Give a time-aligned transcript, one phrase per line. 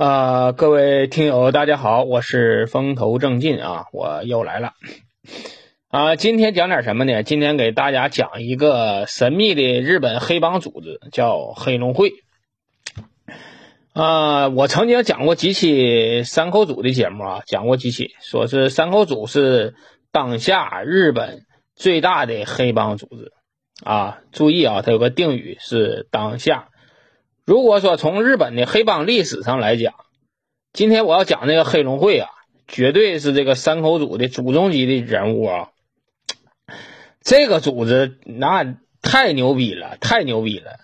[0.00, 4.72] 啊，各位听友，大家好，我是风头正劲啊，我又来了
[5.88, 6.16] 啊。
[6.16, 7.22] 今天讲点什么呢？
[7.22, 12.14] 今天给大家讲一个神秘的日本黑帮组织，叫黑龙会
[13.92, 14.48] 啊。
[14.48, 19.74] 我曾经讲过几期山口组的节目啊，讲过几期，说是山口组是
[20.12, 21.44] 当下日本
[21.76, 23.32] 最大的黑帮组织
[23.84, 24.20] 啊。
[24.32, 26.68] 注意啊，它有个定语是当下。
[27.50, 29.92] 如果说从日本的黑帮历史上来讲，
[30.72, 32.28] 今天我要讲这个黑龙会啊，
[32.68, 35.70] 绝对是这个山口组的祖宗级的人物啊。
[37.20, 40.76] 这个组织那太牛逼了，太牛逼了！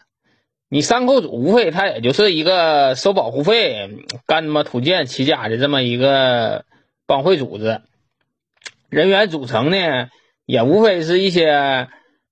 [0.68, 3.88] 你山口组无非他也就是一个收保护费、
[4.26, 6.64] 干他妈土建起家的这么一个
[7.06, 7.80] 帮会组织，
[8.88, 10.08] 人员组成呢
[10.46, 11.86] 也无非是一些。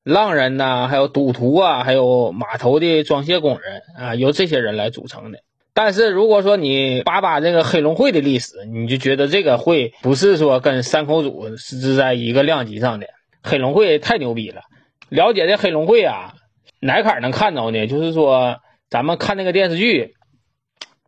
[0.04, 5.38] 浪人呐，还有赌徒啊，还有码头的装卸工人啊，由这些人来组成的。
[5.72, 13.06] 但是如果说你扒扒这个黑龙会的历史，你就觉得这个会不是说跟山口组是在一个量级上的。
[13.42, 14.60] 黑龙会太牛逼了！
[15.08, 16.34] 了解这黑龙会啊，
[16.80, 17.86] 哪坎能看着呢？
[17.86, 18.58] 就是说
[18.90, 20.14] 咱们看那个电视剧，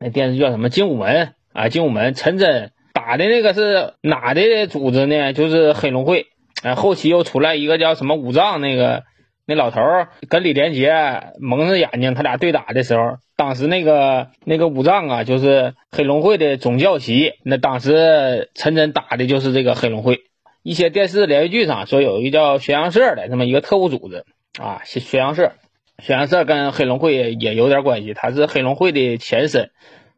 [0.01, 5.35] 那电视剧叫什么《精武门》啊，《精武门》陈真打的那个是哪的组织呢？
[5.35, 6.27] 就是黑龙会。
[6.63, 9.05] 哎，后期又出来一个叫什么武藏那个
[9.47, 10.93] 那老头儿跟李连杰
[11.39, 17.35] 蒙着眼睛，他俩对打的时候，当时那个那个武藏啊，就是黑龙会的总教习。
[17.45, 20.21] 那当时陈真打的就是这个黑龙会。
[20.63, 24.25] 一些电视连续剧上说有一个叫宣阳社的这么一个特务组织
[24.61, 25.53] 啊，宣阳社，
[26.03, 29.71] 宣阳社跟黑龙会也有点关系，它是黑龙会的前身，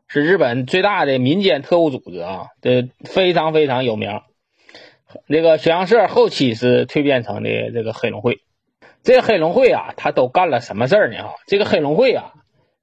[0.06, 4.20] 是日本最大的民间特务组织啊，这非常非常有名。
[5.26, 8.40] 那个沈阳社后期是蜕变成的这个黑龙会，
[9.02, 11.22] 这黑龙会啊，他都干了什么事儿呢？
[11.22, 12.32] 哈，这个黑龙会啊，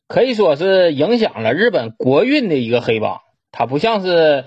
[0.08, 3.22] 可以说是影响了日本国运的一个黑帮。
[3.52, 4.46] 他不像是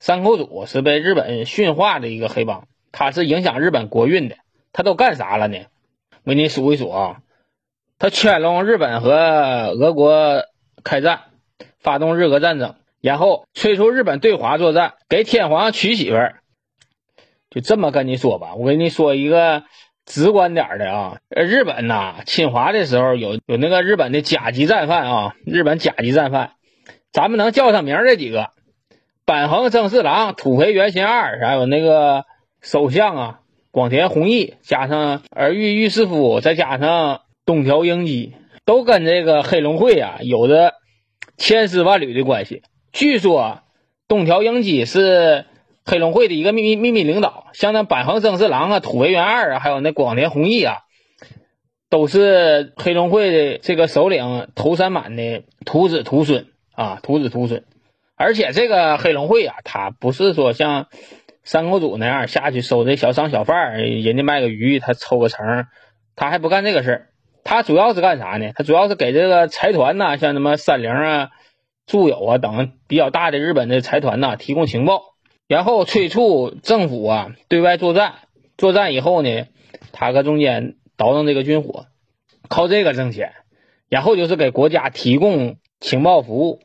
[0.00, 4.36] 山口组是被日本驯化的一个黑帮，他是影响日本国运的。
[4.72, 5.58] 他都干啥了呢？
[6.24, 7.16] 我给你数一数啊，
[7.98, 9.10] 他圈拢日本和
[9.78, 10.44] 俄国
[10.82, 11.20] 开战，
[11.78, 16.40] 发动日俄战争，然后催促日本对华作战，给天皇娶媳妇儿。
[17.50, 19.64] 就这么跟你说吧，我跟你说一个
[20.06, 26.52] 直观点的啊，日本呐侵华的时候有有那个日本的甲级战犯啊，日本甲级战犯，
[27.12, 28.50] 咱们能叫上名这几个，
[29.24, 32.24] 板垣征四郎、土肥原贤二，还有那个
[32.60, 33.40] 首相啊
[33.72, 38.34] 广田弘毅，加上儿玉御师夫，再加上东条英机，
[38.64, 40.74] 都跟这个黑龙会啊有着
[41.36, 42.62] 千丝万缕的关系。
[42.92, 43.62] 据说
[44.06, 45.46] 东条英机是。
[45.84, 50.78] 黑龙会的一个秘密秘密领导，像那板横征四郎啊、土肥原二啊，还有那广田弘毅啊，
[51.88, 57.64] 都是黑龙会的这个首领头三满的徒子徒孙啊，徒子徒孙。
[58.14, 60.88] 而且这个黑龙会啊，他不是说像
[61.42, 65.66] 山口组那样下去收这小商小贩，人家卖个鱼他抽个成，
[66.14, 67.06] 他还不干这个事儿。
[67.42, 68.52] 他主要是干啥呢？
[68.54, 71.30] 他主要是给这个财团呐，像什么三菱啊、
[71.86, 75.09] 住友啊等比较大的日本的财团呐，提供情报。
[75.50, 78.14] 然后催促政府啊对外作战，
[78.56, 79.48] 作战以后呢，
[79.90, 81.86] 他搁中间倒腾这个军火，
[82.48, 83.32] 靠这个挣钱。
[83.88, 86.60] 然后就是给国家提供情报服务，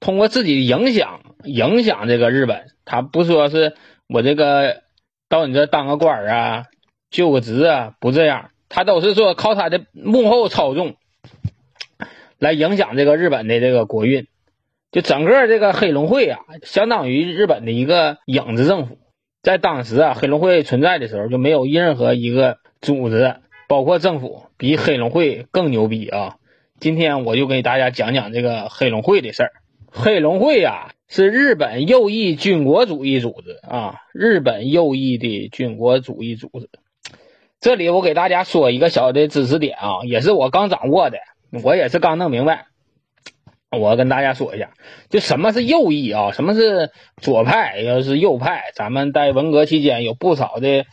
[0.00, 2.66] 通过自己的影响影响这个日本。
[2.84, 3.74] 他不说是
[4.06, 4.82] 我这个
[5.30, 6.64] 到你这当个官啊，
[7.08, 10.96] 就个职啊，不这样，他都是说靠他的幕后操纵
[12.38, 14.26] 来影响这个日本的这个国运。
[14.96, 18.96] 就整个这个黑龙会啊，相当于日本的一个影子政府。
[19.42, 23.36] 在当时啊，黑龙会存在的时候，就没有任何一个组织，
[23.68, 26.36] 包括政府，比黑龙会更牛逼啊！
[26.80, 29.52] 今天我就给大家讲讲这个黑龙会的事儿。
[29.90, 36.70] 黑龙会啊，是日本右翼军国主义组织啊，日本右翼的军国主义组织。
[37.60, 41.18] 这里我给大家说一个小的知识点啊，也是我刚掌握的，
[41.62, 42.68] 我也是刚弄明白。
[43.70, 44.70] 我跟大家说一下，
[45.10, 46.90] 就什么是右翼啊，什么是
[47.20, 50.86] 左派，要是右派，咱们在文革期间有不少的，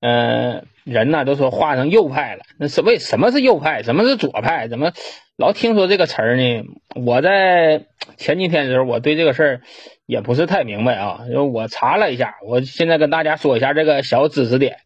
[0.00, 2.42] 嗯，人呢都说化成右派了。
[2.58, 3.82] 那是为什么是右派？
[3.82, 4.66] 什么是左派？
[4.66, 4.92] 怎么
[5.36, 6.64] 老听说这个词儿呢？
[6.94, 7.84] 我在
[8.16, 9.60] 前几天的时候，我对这个事儿
[10.06, 11.20] 也不是太明白啊。
[11.30, 14.78] 就我查了一下，我现在跟大家说一下这个小知识点。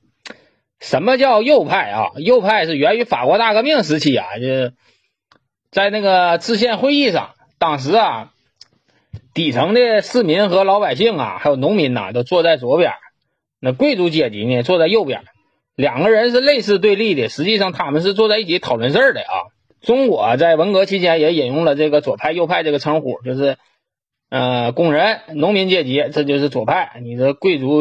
[0.81, 2.11] 什么叫右派啊？
[2.17, 4.75] 右派是源于法国大革命时期啊，就。
[5.71, 8.33] 在那个制宪会议上，当时啊，
[9.35, 12.93] 底层的市民和老百姓啊，还有农民呐，都坐在左边，
[13.61, 15.23] 那贵族阶级呢，坐在右边。
[15.77, 19.55] 两个人是类似对立的，实际上他们是坐在一起讨论事儿的啊。
[19.81, 23.57] 中国在文革期间也引用了这个左派、右派这个称呼，就是
[24.29, 27.81] 呃，工人、农民阶级，这就是左派；你的贵族、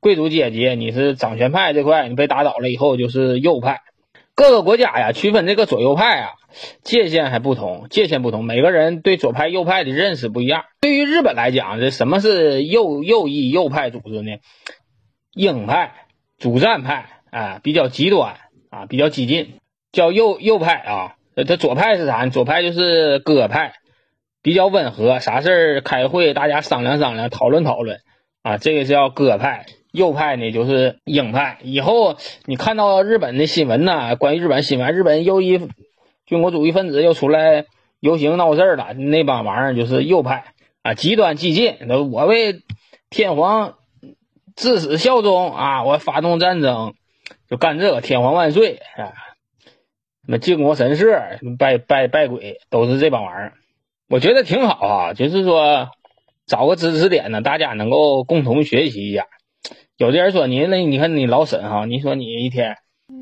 [0.00, 3.82] 贵族阶级，你是掌权派这块，你被打倒了以后就是右派。
[4.34, 6.30] 各个国家呀，区分这个左右派啊，
[6.82, 10.64] 界限还不同，界限不同，每个人对左派、右派的认识不一样。
[10.80, 14.38] 对于日本来讲，这什么是右右翼右派组织呢？
[15.34, 16.06] 鹰派、
[16.38, 18.36] 主战派啊，比较极端
[18.70, 19.54] 啊，比较激进，
[19.92, 21.14] 叫右右派啊。
[21.46, 22.26] 他左派是啥？
[22.26, 23.74] 左派就是鸽派。
[24.44, 28.00] 比较温和，啥事儿开会，大家商量商量，讨论讨论
[28.42, 29.66] 啊，这个叫鸽派。
[29.92, 31.58] 右派呢就是鹰派。
[31.62, 32.16] 以后
[32.46, 35.68] 你看到日本的新闻呢，关于日本新闻，日本右翼
[36.26, 37.66] 军国主义分子又出来
[38.00, 41.76] 游行闹事儿了，那帮玩意儿就是右派啊，极端激进。
[42.10, 42.62] 我为
[43.10, 43.74] 天皇
[44.56, 46.94] 至死效忠啊，我发动战争
[47.48, 49.12] 就干这个，天皇万岁啊，
[50.24, 53.52] 什么靖国神社，拜拜拜鬼，都是这帮玩意儿。
[54.08, 55.90] 我觉得挺好啊，就是说
[56.46, 59.26] 找个知识点呢，大家能够共同学习一下。
[60.02, 62.78] 有的人说你那，你看你老沈哈，你说你一天，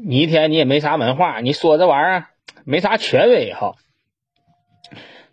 [0.06, 2.26] 你一天你也没啥文化，你说这玩意儿
[2.64, 3.74] 没啥权威哈。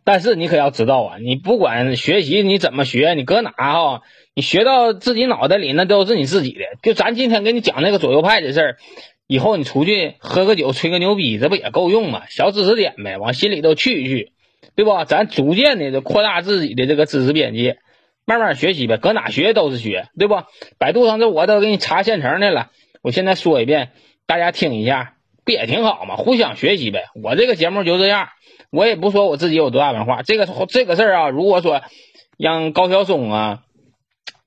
[0.04, 4.02] 但是你可要知道啊，你不管学习你怎么学，你搁哪哈，
[4.36, 6.66] 你学到自己脑袋里那都是你自己的。
[6.84, 8.78] 就咱今天给你讲那个左右派的事儿，
[9.26, 12.24] 以后你出去喝个酒吹个牛逼，这不也够用吗？
[12.28, 14.34] 小知识点呗，往心里头去一去。
[14.76, 15.06] 对吧？
[15.06, 17.78] 咱逐渐的就扩大自己的这个知识边界，
[18.28, 18.98] 慢慢学习呗。
[18.98, 20.44] 搁哪学都是学，对不？
[20.78, 22.70] 百度上这我都给你查现成的了。
[23.02, 23.92] 我现在说一遍，
[24.26, 25.14] 大家听一下，
[25.46, 26.18] 不也挺好吗？
[26.18, 27.06] 互相学习呗。
[27.24, 28.28] 我这个节目就这样，
[28.70, 30.22] 我也不说我自己有多大文化。
[30.24, 31.82] 这个这个事儿啊，如果说
[32.38, 33.62] 让高晓松啊，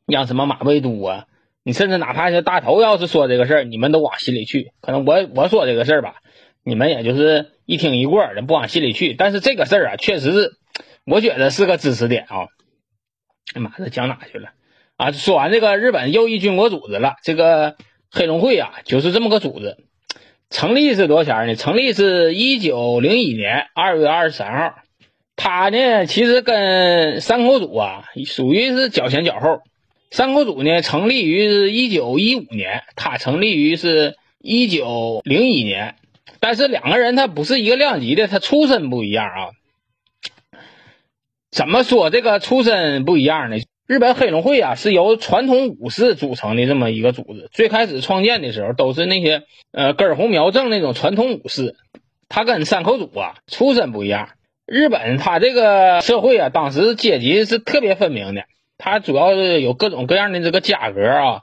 [0.07, 1.25] 让什么马未都啊，
[1.65, 4.73] 你甚至哪怕是大头要是说这个事儿，你们都往心里去。
[4.83, 6.17] 可能我我说这个事儿吧。
[6.63, 9.15] 你们也就是一听一过，的，不往心里去。
[9.15, 10.53] 但是这个事儿啊，确实是，
[11.07, 12.49] 我觉得是个知识点啊。
[13.55, 14.51] 哎妈，这讲哪去了
[14.97, 15.13] 啊？
[15.13, 17.77] 说完这个日本右翼军国组织了，这个
[18.11, 19.77] 黑龙会啊，就是这么个组织。
[20.51, 21.55] 成立是多少钱呢？
[21.55, 24.75] 成立是一九零一年二月二十三号。
[25.37, 29.61] 它呢，其实跟山口组啊，属于是脚前脚后。
[30.11, 35.95] 山口组呢，成立于是一九一五年，它成立于是一九零一年。
[36.41, 39.51] 但是两个人他不是一个量级的，他出身不一样啊。
[41.51, 43.57] 怎么说这个出身不一样呢？
[43.87, 49.43] 日本黑龙会啊是由传统武士组成的这么一个组织，最开始创建的时候都是那些
[49.73, 51.75] 呃根红苗正那种传统武士，
[52.29, 54.29] 他跟山口组啊出身不一样。
[54.65, 58.45] 日本他这个社会啊，当时阶级是特别分明的，
[58.79, 61.43] 他主要是有各种各样的这个价格啊。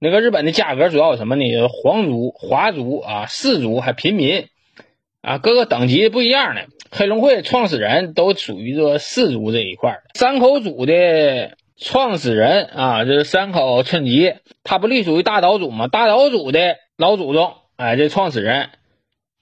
[0.00, 1.44] 那个日本的价格主要有什么呢？
[1.68, 4.48] 皇族、华族啊、士族还平民
[5.28, 6.66] 啊，各个等级不一样的。
[6.90, 15.86] 黑龙会创始人都属于这个氏族这一块山口组的创始人啊，就是山口春吉，他不隶属于大岛组吗？
[15.86, 18.70] 大岛组的老祖宗，哎，这创始人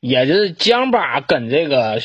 [0.00, 2.00] 也就是江巴跟这个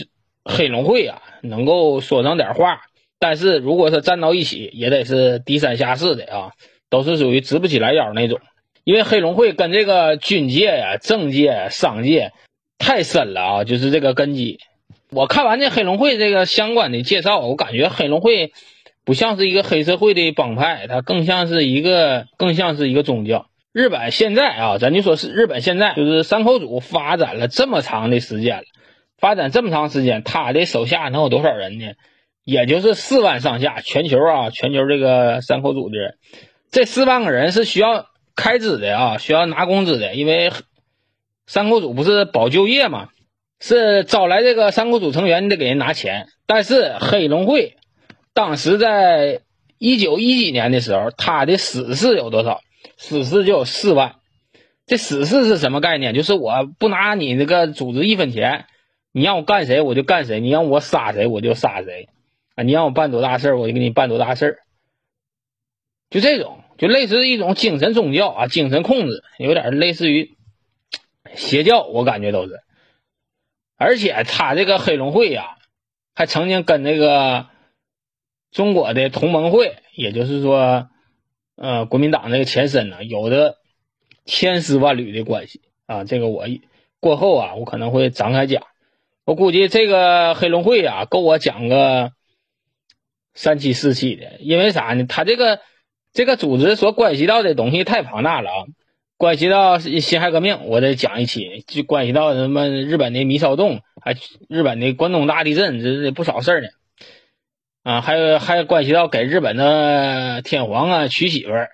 [0.45, 2.81] 黑龙会啊，能够说上点话。
[3.19, 6.51] 但是如果是站到一起，也得是低三下四的啊。
[6.91, 8.41] 都是属于直不起来腰那种，
[8.83, 12.33] 因为黑龙会跟这个军界呀、政界、商界
[12.81, 14.57] 太深了啊，就是这个根基。
[15.11, 18.51] 我看完这黑龙会这个相关的介绍，我感觉黑龙会
[19.05, 23.45] 不像是一个黑社会的帮派，它更像是一个更像是一个宗教。
[23.71, 28.63] 日本现在啊，咱就说是日本现在就是山口组发展了这么长的时间了，
[29.17, 31.93] 发展这么长时间，他的手下能有多少人呢？
[32.43, 36.15] 也就是四万上下，全球啊，全球这个山口组的人。
[36.71, 40.51] 这四万个人是需要开支的啊，需要拿工资的，因为
[41.51, 43.09] 三国组不是保就业嘛，
[43.59, 46.29] 是招来这个三国组成员，你得给人拿钱。
[46.45, 47.75] 但是黑龙会
[48.33, 49.41] 当时在
[49.77, 52.61] 一九一几年的时候，他的死士有多少？
[52.95, 54.15] 死士就有四万。
[54.85, 56.13] 这死士是什么概念？
[56.13, 58.63] 就是我不拿你那个组织一分钱，
[59.11, 62.07] 你让我干谁我就干谁，你让我杀谁我就杀谁
[62.55, 62.63] 啊！
[62.63, 64.59] 你让我办多大事儿我就给你办多大事儿
[66.09, 70.37] 就这种，就类似一种精神宗教啊，精神控制，有点类似于
[71.35, 72.59] 邪教，我感觉都是。
[73.77, 75.57] 而且他这个黑龙会呀，
[76.13, 77.47] 还曾经跟那个
[78.51, 80.89] 中国的同盟会，也就是说，
[81.55, 83.57] 呃，国民党那个前身呢，有着
[84.25, 86.03] 千丝万缕的关系啊。
[86.03, 86.45] 这个我
[86.99, 88.63] 过后啊，我可能会展开讲。
[89.25, 92.11] 我估计这个黑龙会啊，够我讲个
[93.33, 95.05] 三七四七的，因为啥呢？
[95.05, 95.59] 他这个。
[96.13, 98.65] 这个组织所关系到的东西太庞大了啊！
[99.21, 104.15] 关系到辛亥革命，我得讲一期；就关系到什么日本的米骚动，还
[104.49, 106.69] 日本的关东大地震，这这不少事儿呢。
[107.83, 111.69] 啊，还有还关系到给日本的天皇啊娶媳妇儿，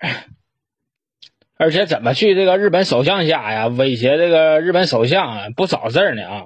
[1.56, 6.44] 而且怎么去这个日本首相家呀，威胁这个日本首相啊，不少事儿呢啊。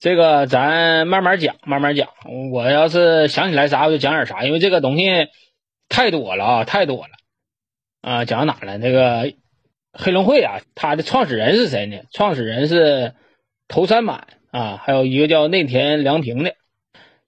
[0.00, 2.08] 这个咱慢慢讲，慢慢讲。
[2.50, 5.28] 我要是想起来啥，我就讲点啥，因为这个东西
[5.88, 7.12] 太多了啊，太多了
[8.00, 8.24] 啊。
[8.24, 8.78] 讲到哪了？
[8.78, 9.32] 那个
[9.92, 11.98] 黑龙会啊，它的创始人是谁呢？
[12.12, 13.14] 创始人是
[13.68, 16.54] 头山满啊，还有一个叫内田良平的，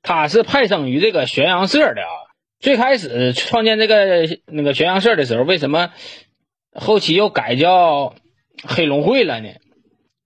[0.02, 2.12] 他是派生于这个玄阳社的啊。
[2.58, 5.90] 最开始创建这个那个玄阳社的时候，为什么
[6.74, 8.14] 后期又改叫
[8.62, 9.48] 黑龙会了呢？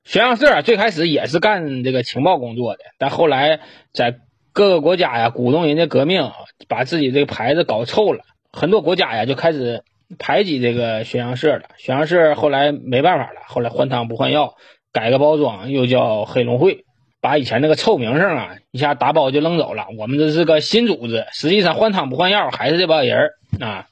[0.04, 3.60] 玄阳社最开始也是干这个情报工作的，但后来
[3.92, 4.18] 在
[4.52, 6.30] 各个国家呀鼓动人家革命，
[6.68, 9.82] 把自己这个牌子搞臭了，很多国家呀就开始
[10.18, 11.62] 排挤这个宣阳社了。
[11.76, 14.54] 宣阳社后来没办法了，后来换汤不换药，
[14.92, 16.84] 改个包装，又叫黑龙会，
[17.20, 19.86] 把以前那个臭名声啊一下打包就扔走了。
[19.98, 23.30] 我们这是个新组织，实际上换汤不换药，还是这帮人
[23.60, 23.86] 啊。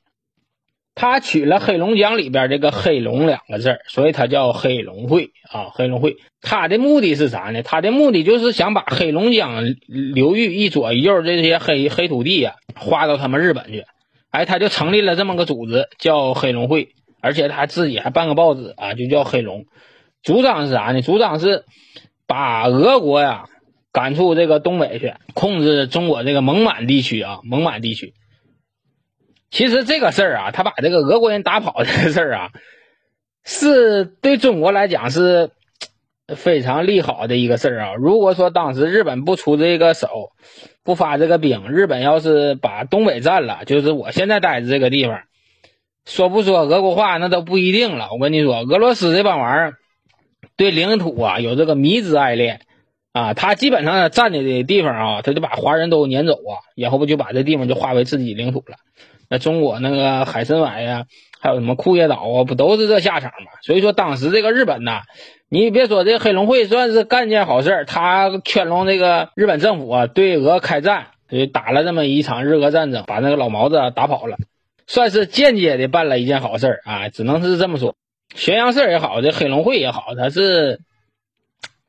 [0.95, 5.71] 他取了黑龙江里边这个“黑龙”两个字儿，所以他叫黑龙会啊。
[5.73, 7.63] 黑龙会，他的目的是啥呢？
[7.63, 13.87] 他的目的就是想把黑龙江流域一左一右这些黑黑土地呀划到他们日本去。
[14.33, 16.89] 哎，他就成立了这么个组织，叫黑龙会，
[17.21, 19.67] 而且他自己还办个报纸啊，就叫黑龙。
[20.23, 21.03] 组长是啥呢？
[21.03, 21.65] 组长是
[22.27, 23.45] 把俄国呀
[23.93, 28.15] 赶出这个东北去，控制中国这个蒙满地区啊，蒙满地区。
[29.51, 32.51] 其实这个事儿啊，他把这个俄国人打跑这个事儿啊，
[33.45, 35.51] 是对中国来讲是
[36.37, 37.95] 非常利好的一个事儿啊。
[37.95, 40.31] 如果说当时日本不出这个手，
[40.85, 45.23] 不发这个兵，日本要是把东北占了，就是我现在待的这个地方，
[46.05, 48.09] 说不说俄国话那都不一定了。
[48.13, 49.75] 我跟你说，俄罗斯这帮玩意儿
[50.57, 52.61] 对领土啊有这个迷之爱恋
[53.13, 58.77] 啊，他基本上占的地方啊，他就把华人都撵走啊，然后不就把这地方就划为自己领土了。
[59.29, 61.07] 那中国那个海参崴呀，
[61.43, 63.51] 还有什么库页岛啊，不都是这下场吗？
[63.63, 65.03] 所以说当时这个日本呐，
[65.49, 74.37] 你别说这黑龙会算是干件好事他圈拢这个日本政府啊，对俄开战，就打了这么一场日俄战争，把那个老毛子打跑了，
[74.87, 77.97] 算是间接的办了一件好事啊，只能是这么说。
[78.37, 80.79] 咸阳社也好，这黑龙会也好，它是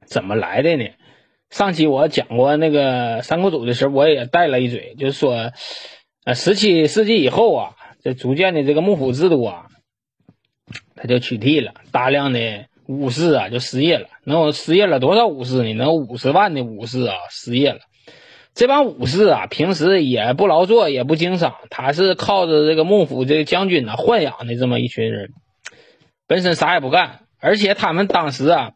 [0.08, 0.90] 怎么来的呢？
[1.52, 5.52] 上期我讲过那个三国组的时候，我也带了一嘴，就是说。
[6.26, 9.68] 呃，十七世纪以后啊，这逐渐的这个幕府制度啊，
[10.96, 14.10] 他就取缔了，大量的武士啊就失业了。
[14.26, 15.74] 能有失业了多少武士呢？
[15.74, 17.80] 能有五十万的武士啊失业了。
[18.54, 25.30] 这帮武士啊，平时也不劳作，也不经商，他是靠着这个幕府这个将军呢豢养的这么一群人，
[26.28, 27.22] 本身啥也不干。
[27.40, 28.72] 而且他们当时啊，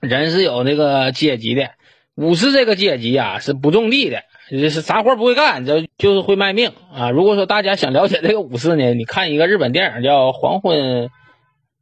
[0.00, 1.70] 人是有那个阶级的，
[2.14, 4.22] 武士这个阶级啊是不种地的。
[4.48, 7.10] 这是啥活不会干，就就是会卖命啊！
[7.10, 11.10] 如果说大家想了解这个武士呢，你看一个日本电影叫《黄昏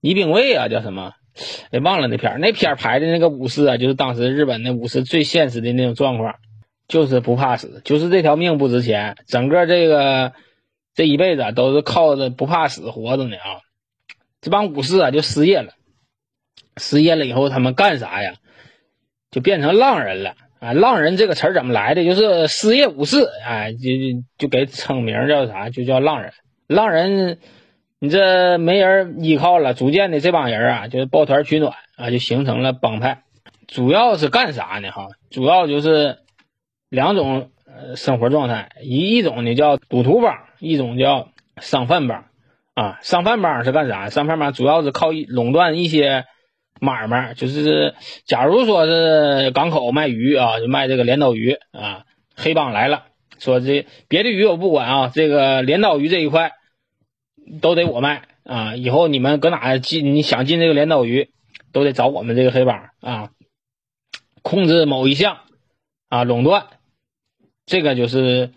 [0.01, 1.13] 一兵卫》啊，叫什么？
[1.71, 2.39] 哎，忘了那片儿。
[2.39, 6.37] 那片儿拍的那个武士啊，就是当时日本的武士最现实的那种状况，
[6.89, 10.33] 就是不怕死，就是这条命不值钱，整个这个
[10.95, 13.61] 这一辈子都是靠着不怕死活着呢啊！
[14.41, 15.73] 这帮武士啊就失业了，
[16.79, 18.37] 失业了以后他们干啥呀？
[19.31, 20.37] 就变成浪人了。
[20.65, 22.05] 啊，浪人这个词儿怎么来的？
[22.05, 23.91] 就是失业武士，哎，就
[24.39, 25.69] 就给称名叫啥？
[25.69, 26.33] 就叫浪人。
[26.67, 27.39] 浪人，
[27.99, 33.25] 你这没人依靠了，逐渐的这帮人啊，就是抱团取暖啊，就形成了帮派。
[33.69, 34.91] 主要是干啥呢？
[34.91, 36.21] 哈，主要就是
[36.89, 41.29] 两种呃生活状态，一一种呢叫赌徒帮，一种叫
[41.61, 42.25] 商贩帮。
[42.73, 44.09] 啊，商贩帮是干啥？
[44.09, 46.25] 商贩帮主要是靠垄断一些。
[46.85, 47.95] 买卖就是，
[48.27, 52.05] 假如说是港口卖鱼啊，就卖这个镰刀鱼啊，
[52.37, 53.07] 黑帮来了，
[53.39, 56.53] 说这别的鱼我不管啊，这个镰刀鱼这一块
[57.61, 61.31] 都得我卖啊，以后你们搁哪进，你想进这个镰刀鱼，
[61.73, 63.31] 都得找我们这个黑帮啊，
[64.43, 65.39] 控制某一项
[66.09, 66.67] 啊，垄断，
[67.67, 68.53] 这个就是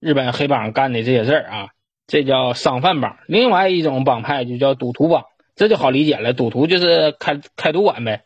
[0.00, 1.68] 日本黑帮干的这些事儿啊，
[2.06, 3.18] 这叫商贩帮。
[3.26, 5.24] 另外一种帮派就叫赌徒帮。
[5.54, 8.22] 这就好理解了，赌徒就是开开赌馆呗，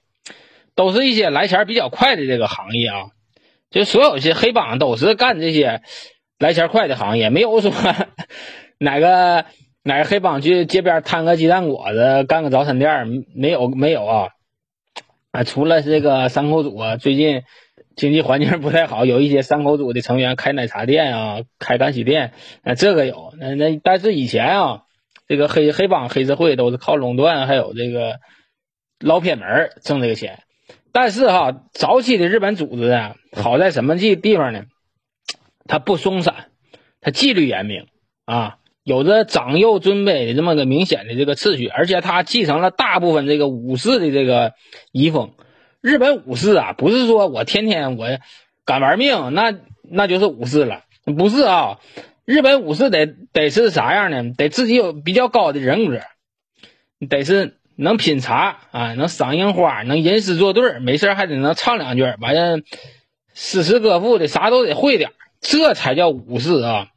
[0.77, 3.07] 都是一些来钱比较快的这个行业啊。
[3.69, 5.83] 就所有些黑帮都是干这些
[6.39, 7.73] 来钱快的行业，没有说
[8.79, 9.45] 哪个
[9.83, 14.29] 哪个黑帮去街边摊个鸡蛋果子，干个早餐店，没有没有啊
[15.33, 15.43] 啊！
[15.43, 17.43] 除了这个三口组啊，最近
[17.97, 23.35] 经济环境不太好，有一些三口组的成员开奶茶店啊，开干洗店啊，这个有。
[23.41, 24.83] 那那但是以前啊。
[25.29, 28.21] 这个黑黑帮黑社会都是靠垄断，还有这个
[29.01, 30.43] 捞偏门挣这个钱。
[30.93, 34.65] 但是哈，早期的日本组织啊，好在什么地地方呢？
[35.69, 36.53] 它不松散
[37.01, 37.87] 他纪律严明
[38.25, 44.55] 啊，有着长幼尊卑的这么个明显的这个次序，而且他继承了大部分这个武士的这个
[44.93, 45.33] 遗风。
[45.83, 48.07] 日本武士啊，不是说我天天我
[48.65, 50.85] 敢玩命，那那就是武士了，
[51.17, 51.79] 不是啊。
[52.27, 54.35] 日本武士得得是啥样呢？
[54.37, 56.01] 得自己有比较高的人格，
[57.09, 62.59] 得是能品茶啊，能赏樱花，能吟诗作对，没事还得能唱两句，完了
[63.33, 66.89] 诗词歌赋的啥都得会点，这才叫武士啊，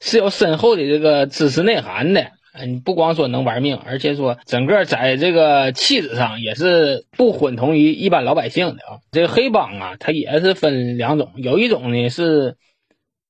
[0.00, 2.26] 是有深厚的这个知识内涵的。
[2.66, 9.00] 你不光说能玩命，而且说整个在这个气质上也是不混同于一般老百姓的啊。
[9.12, 12.58] 这个黑帮啊，它也是分两种，有一种呢是。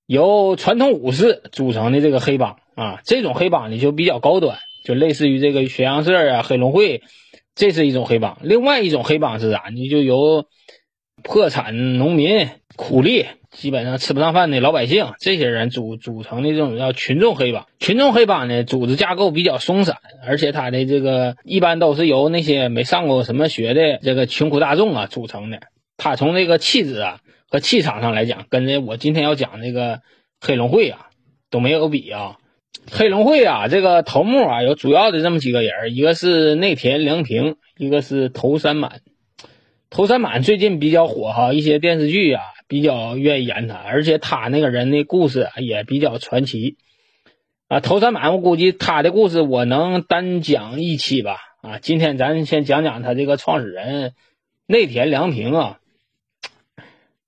[0.06, 7.02] 由传统武士组成的这个黑帮啊，这种黑帮呢就比较高端，就类似于这个宣阳社啊、黑龙会，
[7.54, 8.38] 这是一种黑帮。
[8.42, 9.64] 另外一种黑帮是啥？
[9.72, 10.44] 你就由
[11.22, 17.66] 破产农民、苦力，基本上吃不上饭的老百姓，这些人组组成的这种叫群众黑帮。
[17.78, 19.96] 群众黑帮呢，组织架构比较松散，
[20.26, 25.60] 而且他的这个一般都是由那些没上过什么学的这个穷苦大众啊组成的。
[25.96, 27.20] 他从这个气质啊。
[27.48, 30.00] 和气场上来讲，跟这我今天要讲那个
[30.40, 31.10] 黑龙会啊
[31.50, 32.38] 都没有比啊。
[32.90, 39.00] 黑龙会啊，这个头目啊有主要的这么几个人，一个是内田良平，一个是头三满。
[39.88, 46.76] 头三满最近比较火哈，一些电视剧啊比较愿意演他，而且他那个人的故事也比较传奇
[47.68, 47.80] 啊。
[47.80, 51.78] 头三满，我估计他的故事我能单讲一期吧啊。
[51.78, 54.12] 今天咱先讲讲他这个创始人
[54.66, 55.78] 内田良平啊。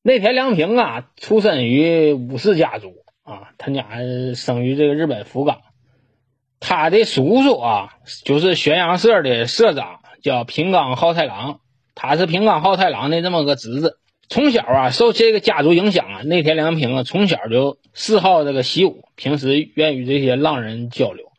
[0.07, 2.93] 内田良平啊，出身于武士家族
[3.25, 3.85] 啊，他家
[4.37, 5.59] 生于这个日本福冈。
[6.61, 7.95] 他的叔叔啊，
[8.25, 11.59] 就是玄阳社的社长，叫平冈浩太郎。
[11.97, 13.99] 他是平冈浩太郎的这么个侄子。
[14.29, 21.33] 从小啊，受这个家族影响啊，内田良平啊，从小就嗜好这个习武，平时愿与这些浪人交流。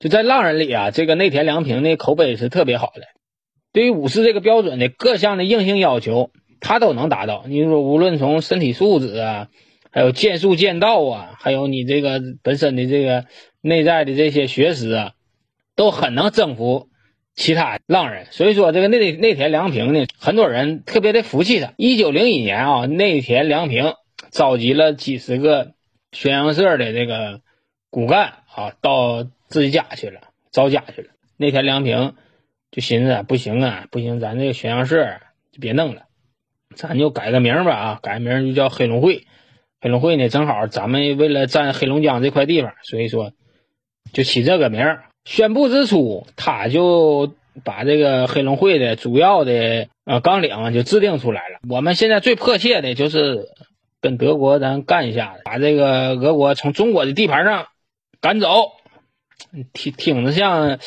[0.00, 3.02] 就在浪人里啊，这个内田良平的口碑是特别好的。
[3.72, 6.32] 对于武士这个标准的各项的硬性要求。
[6.60, 7.44] 他都能达到。
[7.46, 9.48] 你说，无论从身体素质啊，
[9.90, 13.24] 还有剑术剑道啊，还有你这个本身的这个
[13.60, 15.12] 内在的这些学识啊，
[15.74, 16.88] 都很能征服
[17.34, 18.26] 其他浪人。
[18.30, 21.72] 所以说，这个内内田良平呢，很多人特别的服气他。
[21.76, 23.94] 一九零一年啊，内田良平
[24.30, 25.72] 召集了几十个
[26.12, 27.40] 宣扬社的这个
[27.90, 30.20] 骨干啊，到自己家去了，
[30.52, 31.08] 招家去了。
[31.36, 32.14] 内田良平
[32.70, 35.04] 就寻思，不行啊，不行，咱这个宣扬社
[35.50, 36.02] 就别弄了。
[36.74, 39.26] 咱就改个名吧啊，改名就叫黑龙会。
[39.80, 43.32] 黑龙会呢，正好咱们为了占黑龙江这块地方，所以说
[44.12, 45.04] 就起这个名儿。
[45.24, 51.60] 宣布之初，他就把这个黑龙会的主要的呃纲领就制定出来了。
[51.68, 53.48] 我们现在最迫切的就是
[54.00, 57.66] 跟德国咱干一下，把这个俄国从中国的地盘上
[58.20, 58.72] 赶走。
[59.72, 60.78] 听听着像。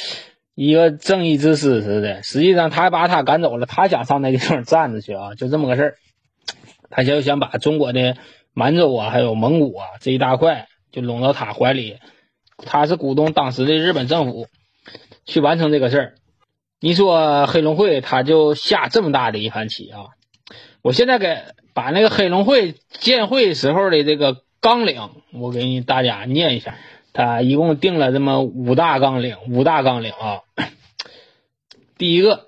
[0.56, 3.66] 一个正义之师似的，实际上他把他赶走了。
[3.66, 5.96] 他想上那地方站着去啊，就这么个事儿。
[6.89, 8.16] 他就想把中国的
[8.54, 11.98] 满洲啊，还有蒙古啊这一大块就拢到他怀里。
[12.58, 14.48] 他是鼓动当时的日本政府
[15.26, 16.13] 去完成这个事儿。
[16.80, 20.06] 你说黑龙会他就下这么大的一盘棋啊！
[20.84, 21.38] 我现在给
[21.74, 26.76] 把那个黑龙会建会时候的这个纲领，我给你大家念一下。
[27.13, 30.41] 他一共定了这么五大纲领，五大纲领啊。
[31.95, 32.47] 第一个，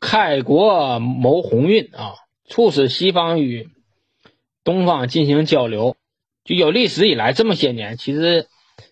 [0.00, 2.12] 开国谋鸿运啊，
[2.44, 3.70] 促使西方与
[4.62, 5.96] 东方进行交流。
[6.44, 8.48] 就有历史以来这么些年，其实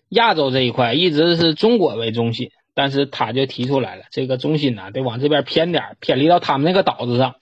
[0.09, 7.35] 亚洲这一块一直是中国为中心，但是他就提出来了，这个中心呢得往这边偏点，偏离到他们那个岛子上，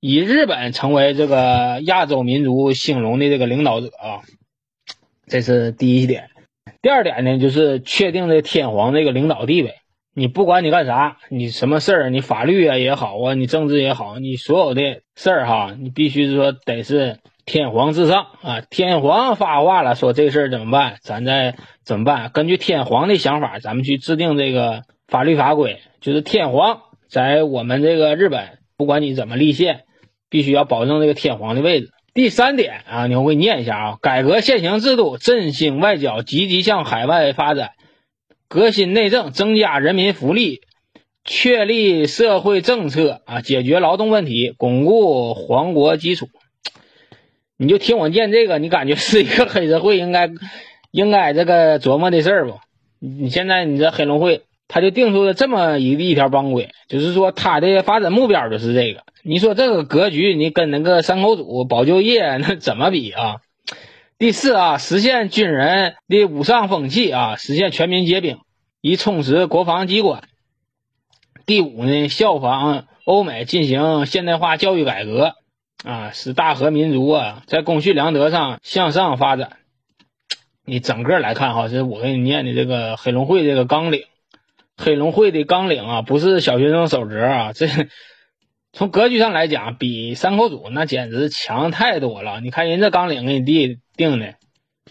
[0.00, 4.24] 以日本成为这个亚洲民族兴隆的这个领导者啊。
[5.30, 6.28] 这是第一点，
[6.82, 9.74] 第二点呢，就是确定这天皇这个领导地位。
[10.12, 18.60] 你不管你干啥，你什么事儿，你法律啊也好啊，你政治也好，你所有的事儿哈，你必须说得是天皇至上啊。
[18.68, 22.30] 天皇发话了，说这事儿怎么办，咱再怎么办？
[22.34, 25.78] 根据天皇的想法，咱们去制定这个法律法规。
[26.00, 29.82] 就是天皇在我们这个日本，不管你怎么立宪，
[30.28, 31.92] 必须要保证这个天皇的位置。
[32.12, 37.70] 第三点啊，你我给你念一下啊：改革现行制度，振兴外交，积极向海外发展，
[38.48, 40.60] 革新内政，增加人民福利，
[41.24, 46.28] 确立社会政策啊，解决劳动问题，巩固皇国基础。
[47.56, 50.30] 你就听我念这个，你感觉是一个黑社会应该
[50.90, 52.58] 应该这个琢磨的事儿不？
[52.98, 59.02] 你现在你这黑龙会，他就定出了这么一一条帮规，就是说他的发展目标就是这个。
[59.24, 63.38] 你说这个格局，你跟那个山口组保就业那怎么比啊？
[64.16, 68.38] 第四啊，实现军人的武上风气啊，实现全民皆兵，
[68.80, 70.22] 以充实国防机关。
[71.46, 75.34] 第五呢，效仿欧美进行现代化教育改革
[75.84, 79.56] 啊，使大和民族啊在公序良德上向上发展。
[80.64, 84.04] 你整个来看哈，是我给你念的这个黑龙会这个纲领。
[84.80, 87.66] 黑龙会的纲领啊，不是小学生守则啊， 这
[88.72, 92.40] 从格局上来讲，比三口组那简直强太多了。
[92.40, 94.36] 你看人这纲领给你定定的，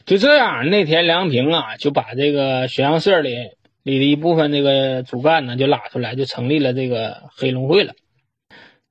[0.05, 3.35] 就这样，内田良平啊，就把这个宣阳社里
[3.81, 7.93] 里的一部分这个主干呢，就拉出来，就成立了这个黑龙会了。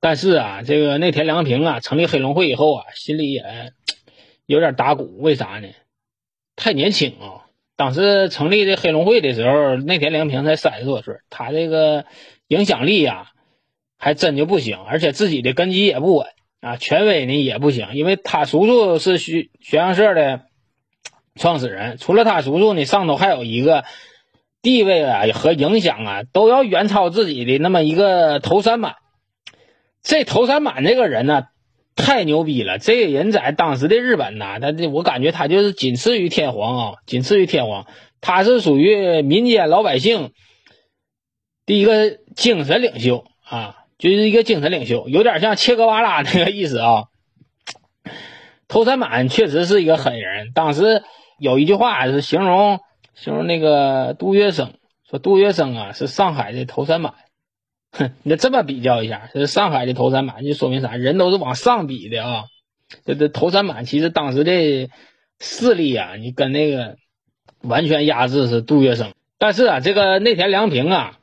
[0.01, 3.43] 但是啊，这个内田良平啊，成立黑龙会以后啊，心里也
[4.45, 5.69] 有点打鼓，为啥呢？
[6.57, 7.48] 太年轻啊。
[7.79, 12.03] 当时成立这黑龙会的时候，内田良平才三十多岁，他这个
[12.49, 13.31] 影响力呀，
[13.97, 16.27] 还真就不行，而且自己的根基也不稳
[16.59, 20.41] 啊，权威呢也不行，因为他叔叔是宣宣阳社的
[21.35, 23.85] 创始人，除了他叔叔呢，上头还有一个
[24.61, 28.95] 地位啊和影响啊都要远超自己的那么一个头三满。
[30.03, 31.45] 这头三满这个人呢。
[31.99, 32.79] 太牛逼了！
[32.79, 37.85] 这个人在当时的日本呐，他这我感觉他就是仅次于天皇啊，仅次于天皇。
[38.21, 40.31] 他是属于民间老百姓
[41.65, 47.03] 第一个精神领袖啊，就是一个精神领袖，有点像切格瓦拉那个意思啊。
[48.67, 50.51] 头三满确实是一个狠人。
[50.53, 51.03] 当时
[51.37, 52.79] 有一句话是形容
[53.13, 54.71] 形容那个杜月笙，
[55.09, 57.13] 说杜月笙啊是上海的头三满。
[57.91, 60.95] 哼，你这么比较一下，这上海的头三板，就说明啥？
[60.95, 62.45] 人都是往上比的啊。
[63.05, 64.89] 这这头三板其实当时的
[65.39, 66.97] 势力啊，你跟那个
[67.61, 69.11] 完全压制是杜月笙。
[69.37, 71.19] 但是啊，这个内田良平啊，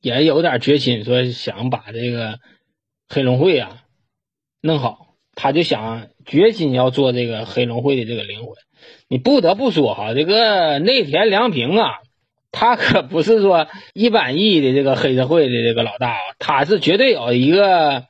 [0.00, 2.38] 也有点决心，说想把这个
[3.08, 3.84] 黑龙会啊
[4.60, 5.06] 弄好。
[5.34, 8.54] 他就想决心要做这个黑龙会的这个灵魂。
[9.06, 11.98] 你不得不说哈，这个内田良平啊。
[12.50, 18.06] 他可不是说一般意义的这个黑社会的这个老大啊，他是绝对有一个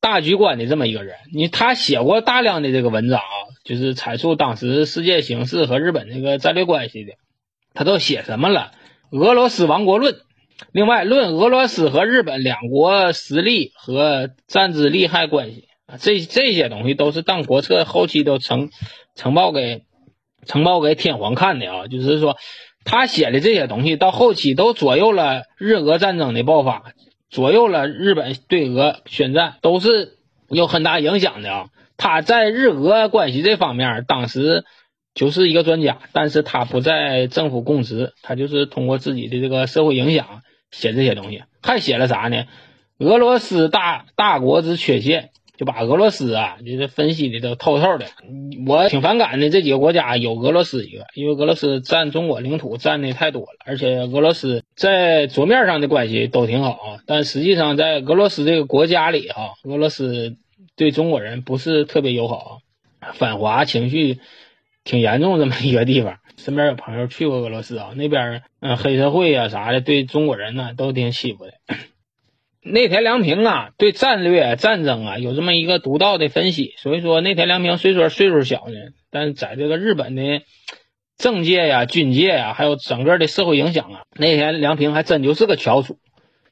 [0.00, 1.16] 大局观的这么一个人。
[1.32, 7.14] 你他写过大量的这个文章啊，就是阐述当时世界形势和日本这个战略关系的。
[7.72, 8.72] 他都写什么了？
[9.18, 10.14] 《俄罗斯王国论》，
[10.70, 18.70] 另外论俄罗斯和日本两国实力和战之利害关系啊，这这些东西都是当国策后期都呈
[19.14, 19.84] 呈报给
[20.44, 22.36] 呈报给天皇看的啊，就是说。
[22.84, 26.92] 他写的这些东西到后期都左右了日俄战争的爆发，
[27.28, 31.66] 左右了日本对俄宣战，都是有很大影响的啊。
[31.96, 34.64] 他在日俄关系这方面，当时
[35.14, 41.42] 就是一个专家，但是他不在政府供职，他就是通过自己的这个社会影响写这些东西。
[41.62, 42.44] 还写了啥呢？
[42.98, 45.30] 俄罗斯大大国之缺陷。
[45.60, 48.06] 就把俄罗斯啊，就是分析的都透透的。
[48.66, 60.38] 我挺反感的，这几个国家有俄罗斯一个，因为俄罗斯占中国领土占的太多了，而且俄罗斯在桌面上的关系都挺好啊，但实际上在俄罗斯这个国家里哈，俄罗斯
[60.76, 62.60] 对中国人不是特别友好，
[63.12, 64.18] 反华情绪
[64.82, 66.20] 挺严重这么一个地方。
[66.38, 71.52] 身边有朋友去过俄罗斯啊，那边嗯黑社会啊啥的，对中国人呢都挺欺负的。
[72.62, 76.74] 内田良平啊，对战略战争啊有这么一个独到的分析。
[76.76, 78.74] 所以说，内田良平虽说岁数小呢，
[79.10, 80.42] 但在这个日本的
[81.16, 85.98] 政界呀、军界呀，还有整个的社会影响啊，内田良平还真就是个翘楚。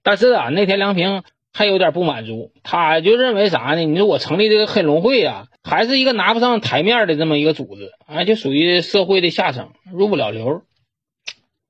[0.03, 3.85] 但是啊，内田良平还有点不满足，他就认为啥呢？
[3.85, 10.63] 你说我成立这个黑龙会啊，还是一个拿不上台面的这么一个组织啊，就属于社会的下层，入不了流。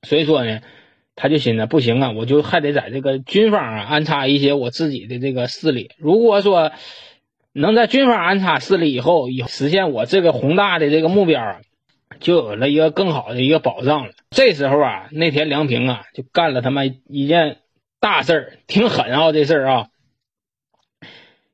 [0.06, 0.60] 所以说呢。
[1.20, 5.90] 他就寻思不行啊，我就还得在这个军方啊安插一些我自己的这个势力。
[5.98, 6.70] 如果说
[7.52, 11.60] 能在军方安插势力以后，以实现我这个宏大的这个目标，
[12.20, 14.12] 就有了一个更好的一个保障了。
[14.30, 17.56] 这时候啊，那天梁平啊就干了他妈一件
[17.98, 19.88] 大事儿，挺狠啊这事儿啊。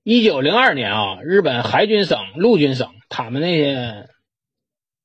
[0.02, 4.10] 一九零二年啊，日本海军省、陆军省，他们那些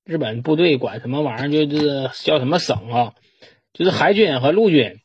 [0.03, 3.13] 日本部队管什么玩意儿，就是叫什么省啊？
[3.79, 4.99] 就是海军和陆军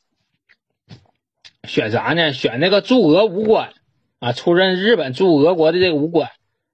[1.65, 2.33] 选啥呢？
[2.33, 3.71] 选那个驻俄武官
[4.19, 6.29] 啊，出任日本驻俄国的这个武官，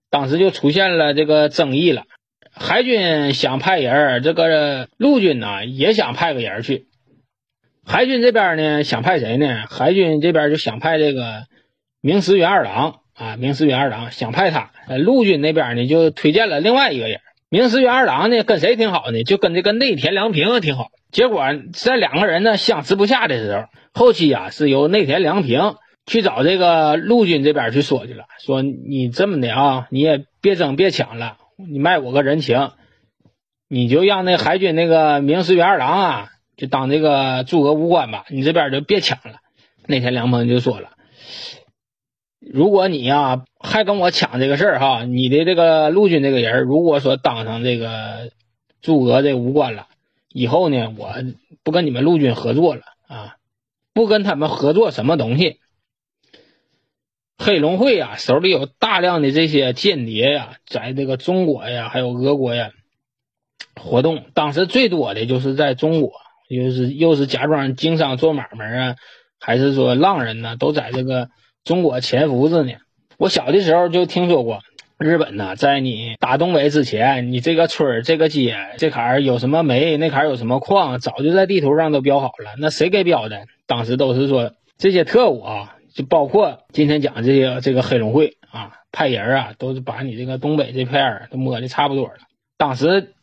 [0.09, 2.05] 当时就出现了这个争议了。
[2.51, 6.87] 海军想派人，这个陆军呢也想派个人去。
[7.85, 9.67] 海军这边呢想派谁呢？
[9.69, 11.43] 海军这边就想派这个
[12.01, 14.71] 明石元二郎啊，明石元二郎想派他。
[14.97, 19.25] 陆军那边呢就推荐了另外一个人，明石元二郎呢跟谁挺好呢？
[19.25, 20.87] 就跟这个内田良平挺好。
[21.11, 32.71] 结果在两个人呢相持不下的时候，后期啊是由内田良平去找这个陆军这边去说去了，说你这么的啊，你也别争别抢了，你卖我个人情，
[33.67, 39.39] 你就让那海军那个明石元二郎啊，就当这个驻俄武官吧，你这边就别抢了。
[39.85, 40.91] 那天梁鹏就说了，
[42.39, 48.31] 如果你呀还跟我抢这个事儿哈，你的这个陆军这个人如果说当上这个
[48.81, 49.87] 驻俄这武官了，
[50.29, 51.13] 以后呢，我
[51.63, 53.35] 不跟你们陆军合作了啊，
[53.93, 55.59] 不跟他们合作什么东西。
[57.37, 62.71] 黑龙会啊，手里有大量的这些间谍呀，在这个中国呀，还有俄国呀
[63.75, 64.25] 活动。
[64.33, 66.13] 当时最多的就是在中国，
[66.49, 68.95] 又是又是假装经商做买卖啊，
[69.39, 71.29] 还是说浪人呢，都在这个
[71.63, 72.73] 中国潜伏着呢。
[73.21, 74.61] 我小的时候就听说过，
[74.97, 82.55] 日本呢，在你打东北之前，你这个村儿、这个街、这坎儿有什么煤，那坎儿有什么矿，早就在地图上都标好了。
[82.57, 83.45] 那谁给标的？
[83.67, 85.77] 当时都是说这些特务啊。
[85.93, 92.15] 就包括今天讲这些这个黑龙会啊，派人啊，都是把你这个东北这片儿都摸的差不多了。
[92.57, 93.13] 当时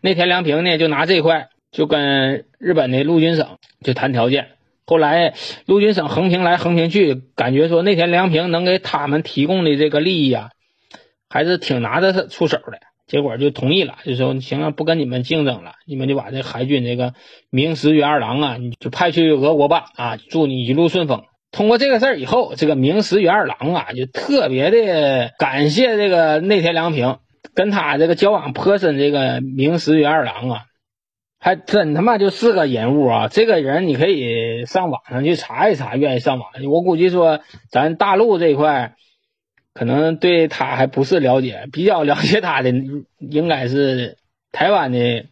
[0.00, 4.48] 那田良平呢，就拿这块就跟日本的陆军省就谈条件。
[4.86, 5.34] 后来
[5.66, 10.50] 陆军省横平来横平去，感觉说内田良平能给他们提供的这个利益啊，
[11.28, 12.78] 还是挺拿得出手的。
[13.06, 17.14] 结果就同意了，就说行了，不跟你们竞争了，你们就把这海军这个
[17.50, 21.22] 明石元二郎啊，你就派去俄国吧啊，祝你一路顺风。
[21.52, 27.18] 通过这个事儿以后，这个明石元二郎啊，就特别的感谢这个内田良平，
[27.54, 28.98] 跟他这个交往颇深。
[28.98, 30.62] 这个明石元二郎啊，
[31.38, 33.28] 还真他妈就是个人物啊！
[33.28, 36.50] 这个人你可以上网上去查一查，愿意上网。
[36.70, 38.94] 我估计说，咱大陆这一块
[39.74, 42.70] 可能对他还不是了解，比较了解他的
[43.18, 44.18] 应该是
[44.52, 45.26] 台湾的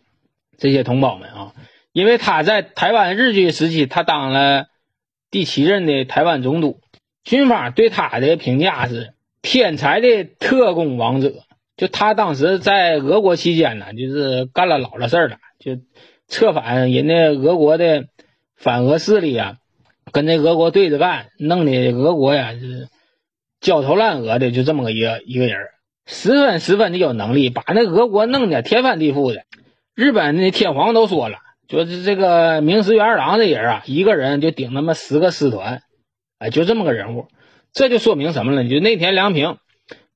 [0.58, 1.52] 这些同胞们啊，
[1.92, 4.66] 因为他在台湾日据时期，他当了。
[5.30, 6.78] 第七任的台湾总督，
[7.24, 11.32] 军方对他的评价是天才的特工王者。
[11.76, 15.78] 就他当时在俄国期间呢，就是干了老了事儿了，就
[16.28, 18.04] 策反人家俄国的
[18.56, 19.56] 反俄势力啊，
[20.12, 22.88] 跟那俄国对着干，弄的俄国呀是
[23.60, 25.56] 焦头烂额的，就这么个一个一个人，
[26.06, 29.42] 十分十分的有能力，把那俄国弄得天翻地覆的。
[29.94, 31.38] 日本那天皇都说了。
[31.66, 35.80] 就是这个明石元二郎这人啊，一个人就顶他妈十个师团，
[36.38, 37.26] 哎，就这么个人物，
[37.72, 38.68] 这就说明什么了？
[38.68, 39.56] 就内田良平，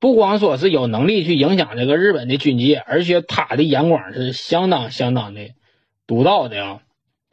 [0.00, 5.50] 不光说是有能力去影响这个日本的军界，而且他的眼光是相当相当的
[6.06, 6.80] 独到的啊，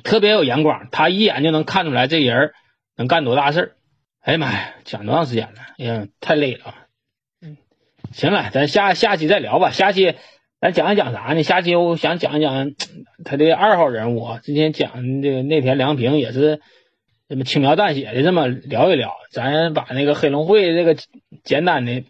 [0.04, 2.51] 特别有眼光，他一眼就能看出来这人
[2.95, 3.71] 能干多大事儿。
[4.21, 5.62] 哎呀妈呀，讲多长时间了？
[5.78, 6.75] 哎呀，太累了。
[7.41, 7.58] 嗯，
[8.12, 10.15] 行了，咱下下期再聊吧，下期。
[10.62, 11.43] 咱讲一讲啥呢？
[11.43, 12.71] 下期我想讲一讲
[13.23, 16.60] 他的二号人物，之前讲这个内田良平也是
[17.30, 19.13] 这么轻描淡写的这么聊一聊。
[19.32, 20.95] 咱把那个黑龙会这个
[21.43, 22.04] 简单的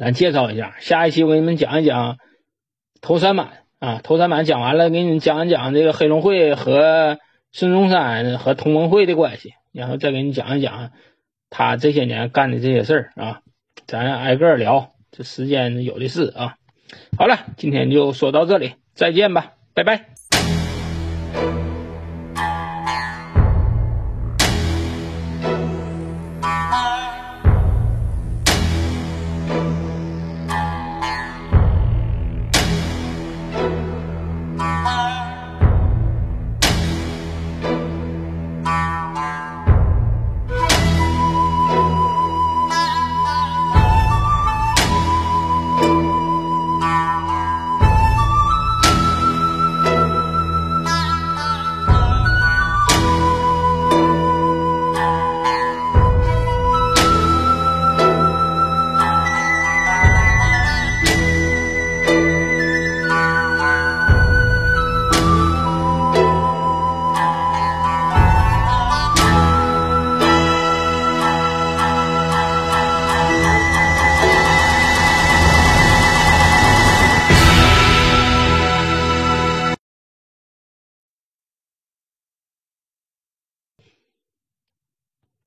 [0.00, 0.76] 咱介绍一下。
[0.80, 2.16] 下一期我给你们讲一讲
[3.02, 7.18] 头三满啊，头三满讲完了，给你们讲一讲这个黑龙会和
[7.52, 10.90] 孙中山和同盟会的关系，然后再给你讲一讲
[11.50, 13.42] 他这些年干的这些事儿啊。
[13.86, 16.54] 咱挨个聊，这时间有的是啊。
[17.18, 20.19] 好了，今天就说到这里，再见吧，拜拜。